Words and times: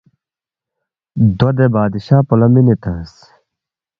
دو 1.37 1.47
دے 1.57 1.65
بادشاہ 1.73 2.21
پو 2.27 2.33
لہ 2.39 2.47
مِنے 2.53 2.75
تنگس 2.83 3.13